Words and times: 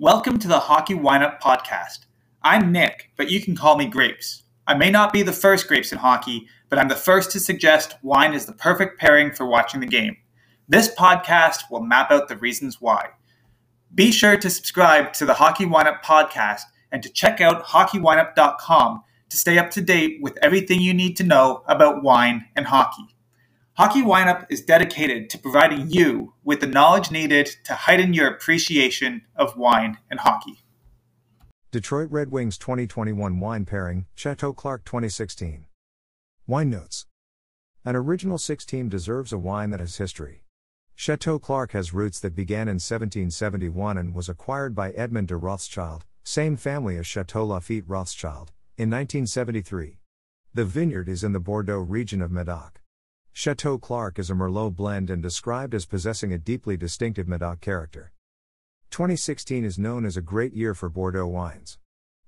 Welcome 0.00 0.38
to 0.38 0.48
the 0.48 0.60
Hockey 0.60 0.94
Wineup 0.94 1.42
Podcast. 1.42 2.06
I'm 2.42 2.72
Nick, 2.72 3.10
but 3.18 3.30
you 3.30 3.38
can 3.38 3.54
call 3.54 3.76
me 3.76 3.84
Grapes. 3.84 4.44
I 4.66 4.72
may 4.72 4.90
not 4.90 5.12
be 5.12 5.22
the 5.22 5.30
first 5.30 5.68
Grapes 5.68 5.92
in 5.92 5.98
hockey, 5.98 6.48
but 6.70 6.78
I'm 6.78 6.88
the 6.88 6.96
first 6.96 7.30
to 7.32 7.38
suggest 7.38 7.96
wine 8.02 8.32
is 8.32 8.46
the 8.46 8.54
perfect 8.54 8.98
pairing 8.98 9.30
for 9.30 9.44
watching 9.44 9.78
the 9.78 9.86
game. 9.86 10.16
This 10.66 10.88
podcast 10.94 11.64
will 11.70 11.82
map 11.82 12.10
out 12.10 12.28
the 12.28 12.38
reasons 12.38 12.80
why. 12.80 13.10
Be 13.94 14.10
sure 14.10 14.38
to 14.38 14.48
subscribe 14.48 15.12
to 15.12 15.26
the 15.26 15.34
Hockey 15.34 15.66
Wineup 15.66 16.02
Podcast 16.02 16.62
and 16.90 17.02
to 17.02 17.10
check 17.10 17.42
out 17.42 17.66
hockeywineup.com 17.66 19.02
to 19.28 19.36
stay 19.36 19.58
up 19.58 19.70
to 19.72 19.82
date 19.82 20.22
with 20.22 20.38
everything 20.40 20.80
you 20.80 20.94
need 20.94 21.14
to 21.18 21.24
know 21.24 21.62
about 21.66 22.02
wine 22.02 22.46
and 22.56 22.66
hockey. 22.66 23.04
Hockey 23.80 24.02
Wineup 24.02 24.44
is 24.50 24.60
dedicated 24.60 25.30
to 25.30 25.38
providing 25.38 25.88
you 25.88 26.34
with 26.44 26.60
the 26.60 26.66
knowledge 26.66 27.10
needed 27.10 27.46
to 27.64 27.72
heighten 27.72 28.12
your 28.12 28.28
appreciation 28.28 29.22
of 29.34 29.56
wine 29.56 29.96
and 30.10 30.20
hockey. 30.20 30.58
Detroit 31.70 32.10
Red 32.10 32.30
Wings 32.30 32.58
2021 32.58 33.40
wine 33.40 33.64
pairing, 33.64 34.04
Chateau 34.14 34.52
Clarke 34.52 34.84
2016. 34.84 35.64
Wine 36.46 36.68
notes. 36.68 37.06
An 37.82 37.96
original 37.96 38.36
six 38.36 38.66
team 38.66 38.90
deserves 38.90 39.32
a 39.32 39.38
wine 39.38 39.70
that 39.70 39.80
has 39.80 39.96
history. 39.96 40.44
Chateau 40.94 41.38
Clarke 41.38 41.72
has 41.72 41.94
roots 41.94 42.20
that 42.20 42.36
began 42.36 42.68
in 42.68 42.74
1771 42.74 43.96
and 43.96 44.14
was 44.14 44.28
acquired 44.28 44.74
by 44.74 44.90
Edmond 44.90 45.28
de 45.28 45.38
Rothschild, 45.38 46.04
same 46.22 46.58
family 46.58 46.98
as 46.98 47.06
Chateau 47.06 47.46
Lafite 47.46 47.84
Rothschild, 47.86 48.52
in 48.76 48.90
1973. 48.90 50.00
The 50.52 50.66
vineyard 50.66 51.08
is 51.08 51.24
in 51.24 51.32
the 51.32 51.40
Bordeaux 51.40 51.80
region 51.80 52.20
of 52.20 52.30
Medoc. 52.30 52.79
Chateau 53.32 53.78
Clarke 53.78 54.18
is 54.18 54.28
a 54.28 54.34
Merlot 54.34 54.74
blend 54.74 55.08
and 55.08 55.22
described 55.22 55.74
as 55.74 55.86
possessing 55.86 56.32
a 56.32 56.38
deeply 56.38 56.76
distinctive 56.76 57.28
Medoc 57.28 57.60
character. 57.60 58.12
2016 58.90 59.64
is 59.64 59.78
known 59.78 60.04
as 60.04 60.16
a 60.16 60.20
great 60.20 60.52
year 60.52 60.74
for 60.74 60.88
Bordeaux 60.88 61.28
wines. 61.28 61.78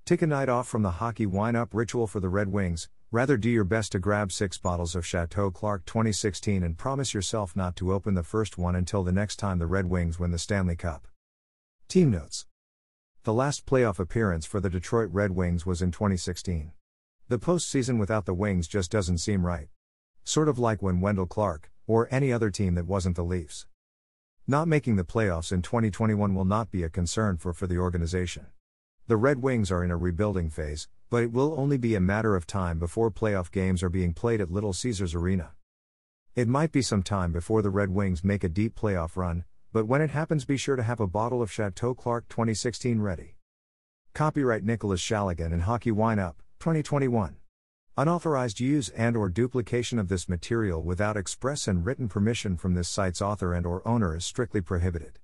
Take 0.05 0.21
a 0.21 0.27
night 0.27 0.49
off 0.49 0.67
from 0.67 0.81
the 0.81 0.91
hockey 0.91 1.25
wine 1.25 1.55
up 1.55 1.73
ritual 1.73 2.07
for 2.07 2.19
the 2.19 2.29
Red 2.29 2.47
Wings, 2.47 2.89
rather 3.11 3.37
do 3.37 3.49
your 3.49 3.65
best 3.65 3.91
to 3.91 3.99
grab 3.99 4.31
six 4.31 4.57
bottles 4.57 4.95
of 4.95 5.05
Chateau 5.05 5.51
Clarke 5.51 5.85
2016 5.85 6.63
and 6.63 6.77
promise 6.77 7.13
yourself 7.13 7.55
not 7.55 7.75
to 7.75 7.93
open 7.93 8.15
the 8.15 8.23
first 8.23 8.57
one 8.57 8.75
until 8.75 9.03
the 9.03 9.11
next 9.11 9.35
time 9.35 9.59
the 9.59 9.67
Red 9.67 9.87
Wings 9.87 10.19
win 10.19 10.31
the 10.31 10.39
Stanley 10.39 10.77
Cup. 10.77 11.07
Team 11.89 12.09
Notes 12.09 12.47
The 13.23 13.33
last 13.33 13.65
playoff 13.65 13.99
appearance 13.99 14.45
for 14.45 14.59
the 14.59 14.69
Detroit 14.69 15.09
Red 15.11 15.31
Wings 15.31 15.65
was 15.65 15.81
in 15.81 15.91
2016. 15.91 16.71
The 17.27 17.39
postseason 17.39 17.99
without 17.99 18.25
the 18.25 18.33
Wings 18.33 18.67
just 18.67 18.89
doesn't 18.89 19.19
seem 19.19 19.45
right. 19.45 19.67
Sort 20.23 20.47
of 20.47 20.57
like 20.57 20.81
when 20.81 21.01
Wendell 21.01 21.25
Clark, 21.25 21.69
or 21.85 22.07
any 22.09 22.31
other 22.31 22.49
team 22.49 22.75
that 22.75 22.87
wasn't 22.87 23.15
the 23.15 23.23
Leafs. 23.23 23.65
Not 24.47 24.67
making 24.67 24.95
the 24.95 25.03
playoffs 25.03 25.51
in 25.51 25.61
2021 25.61 26.33
will 26.33 26.45
not 26.45 26.71
be 26.71 26.83
a 26.83 26.89
concern 26.89 27.37
for, 27.37 27.53
for 27.53 27.67
the 27.67 27.77
organization. 27.77 28.47
The 29.07 29.17
Red 29.17 29.41
Wings 29.41 29.71
are 29.71 29.83
in 29.83 29.91
a 29.91 29.97
rebuilding 29.97 30.49
phase, 30.49 30.87
but 31.09 31.23
it 31.23 31.33
will 31.33 31.55
only 31.57 31.77
be 31.77 31.95
a 31.95 31.99
matter 31.99 32.35
of 32.35 32.47
time 32.47 32.79
before 32.79 33.11
playoff 33.11 33.51
games 33.51 33.83
are 33.83 33.89
being 33.89 34.13
played 34.13 34.39
at 34.39 34.49
Little 34.49 34.73
Caesars 34.73 35.13
Arena. 35.13 35.51
It 36.35 36.47
might 36.47 36.71
be 36.71 36.81
some 36.81 37.03
time 37.03 37.31
before 37.31 37.61
the 37.61 37.69
Red 37.69 37.89
Wings 37.89 38.23
make 38.23 38.43
a 38.43 38.49
deep 38.49 38.75
playoff 38.75 39.17
run, 39.17 39.43
but 39.73 39.87
when 39.87 40.01
it 40.01 40.11
happens, 40.11 40.45
be 40.45 40.57
sure 40.57 40.75
to 40.75 40.83
have 40.83 40.99
a 40.99 41.07
bottle 41.07 41.41
of 41.41 41.51
Chateau 41.51 41.93
Clarke 41.93 42.29
2016 42.29 43.01
ready. 43.01 43.35
Copyright 44.13 44.63
Nicholas 44.63 45.01
Shaligan 45.01 45.51
and 45.51 45.63
Hockey 45.63 45.91
Wine 45.91 46.19
Up, 46.19 46.41
2021. 46.59 47.35
Unauthorized 47.95 48.59
use 48.59 48.89
and 48.89 49.15
or 49.15 49.29
duplication 49.29 49.99
of 49.99 50.07
this 50.07 50.27
material 50.27 50.81
without 50.81 51.15
express 51.15 51.67
and 51.67 51.85
written 51.85 52.09
permission 52.09 52.57
from 52.57 52.73
this 52.73 52.89
site's 52.89 53.21
author 53.21 53.53
and 53.53 53.67
or 53.67 53.87
owner 53.87 54.15
is 54.15 54.25
strictly 54.25 54.61
prohibited. 54.61 55.19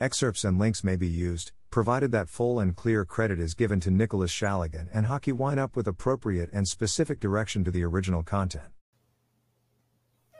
Excerpts 0.00 0.42
and 0.42 0.58
links 0.58 0.82
may 0.82 0.96
be 0.96 1.06
used, 1.06 1.52
provided 1.70 2.10
that 2.10 2.28
full 2.28 2.58
and 2.58 2.74
clear 2.74 3.04
credit 3.04 3.38
is 3.38 3.54
given 3.54 3.78
to 3.78 3.90
Nicholas 3.92 4.32
Shaligan 4.32 4.88
and 4.92 5.06
Hockey 5.06 5.30
Wine 5.30 5.60
Up 5.60 5.76
with 5.76 5.86
appropriate 5.86 6.50
and 6.52 6.66
specific 6.66 7.20
direction 7.20 7.62
to 7.62 7.70
the 7.70 7.84
original 7.84 8.24
content. 8.24 8.72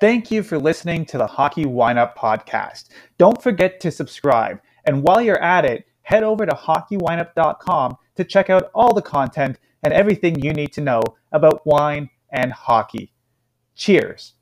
Thank 0.01 0.33
you 0.33 0.43
for 0.43 0.59
listening 0.59 1.05
to 1.07 1.19
the 1.19 1.27
Hockey 1.29 1.65
Wineup 1.65 2.19
podcast. 2.19 2.89
Don't 3.19 3.41
forget 3.41 3.79
to 3.81 3.93
subscribe. 3.93 4.61
And 4.85 5.05
while 5.05 5.21
you're 5.21 5.43
at 5.43 5.65
it, 5.65 5.87
head 6.03 6.25
over 6.25 6.45
to 6.45 6.55
hockeywineup.com 6.55 7.97
to 8.17 8.25
check 8.25 8.51
out 8.51 8.71
all 8.75 8.95
the 8.95 9.03
content 9.03 9.59
and 9.83 9.93
everything 9.93 10.41
you 10.41 10.53
need 10.53 10.73
to 10.73 10.81
know 10.81 11.03
about 11.33 11.67
wine 11.67 12.11
and 12.33 12.53
hockey. 12.53 13.13
Cheers. 13.75 14.35